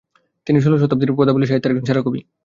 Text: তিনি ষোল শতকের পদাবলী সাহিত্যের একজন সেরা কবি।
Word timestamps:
তিনি 0.47 0.57
ষোল 0.61 0.73
শতকের 0.81 1.09
পদাবলী 1.17 1.45
সাহিত্যের 1.47 1.71
একজন 1.71 1.85
সেরা 1.87 2.01
কবি। 2.01 2.19